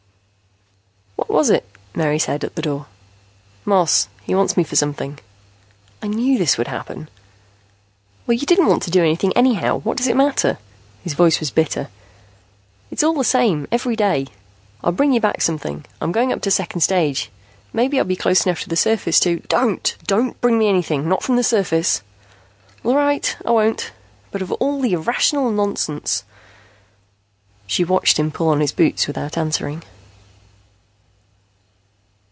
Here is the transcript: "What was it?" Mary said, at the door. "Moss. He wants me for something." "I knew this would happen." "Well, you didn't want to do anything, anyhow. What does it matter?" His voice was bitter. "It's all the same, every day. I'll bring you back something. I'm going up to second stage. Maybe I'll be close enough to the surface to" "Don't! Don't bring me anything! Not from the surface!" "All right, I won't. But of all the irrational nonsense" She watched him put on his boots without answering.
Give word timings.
"What 1.37 1.45
was 1.47 1.49
it?" 1.51 1.65
Mary 1.95 2.19
said, 2.19 2.43
at 2.43 2.55
the 2.55 2.61
door. 2.61 2.87
"Moss. 3.63 4.09
He 4.23 4.35
wants 4.35 4.57
me 4.57 4.65
for 4.65 4.75
something." 4.75 5.17
"I 6.01 6.07
knew 6.07 6.37
this 6.37 6.57
would 6.57 6.67
happen." 6.67 7.07
"Well, 8.27 8.35
you 8.37 8.45
didn't 8.45 8.65
want 8.65 8.83
to 8.83 8.91
do 8.91 9.01
anything, 9.01 9.31
anyhow. 9.37 9.77
What 9.79 9.95
does 9.97 10.07
it 10.07 10.17
matter?" 10.17 10.57
His 11.03 11.13
voice 11.13 11.39
was 11.39 11.49
bitter. 11.49 11.87
"It's 12.89 13.01
all 13.01 13.13
the 13.13 13.23
same, 13.23 13.67
every 13.71 13.95
day. 13.95 14.27
I'll 14.83 14.91
bring 14.91 15.13
you 15.13 15.21
back 15.21 15.41
something. 15.41 15.85
I'm 16.01 16.11
going 16.11 16.33
up 16.33 16.41
to 16.41 16.51
second 16.51 16.81
stage. 16.81 17.31
Maybe 17.71 17.97
I'll 17.97 18.03
be 18.03 18.17
close 18.17 18.45
enough 18.45 18.61
to 18.63 18.69
the 18.69 18.75
surface 18.75 19.19
to" 19.21 19.39
"Don't! 19.47 19.95
Don't 20.05 20.39
bring 20.41 20.59
me 20.59 20.67
anything! 20.67 21.07
Not 21.07 21.23
from 21.23 21.37
the 21.37 21.43
surface!" 21.43 22.01
"All 22.83 22.95
right, 22.95 23.35
I 23.45 23.51
won't. 23.51 23.91
But 24.31 24.41
of 24.41 24.51
all 24.53 24.81
the 24.81 24.93
irrational 24.93 25.49
nonsense" 25.51 26.23
She 27.67 27.85
watched 27.85 28.17
him 28.19 28.31
put 28.31 28.49
on 28.51 28.59
his 28.59 28.73
boots 28.73 29.07
without 29.07 29.37
answering. 29.37 29.83